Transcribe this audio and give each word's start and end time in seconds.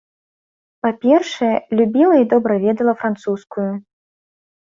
Па-першае, 0.85 1.49
любіла 1.79 2.15
і 2.23 2.27
добра 2.33 2.53
ведала 2.65 2.93
французскую. 3.01 3.69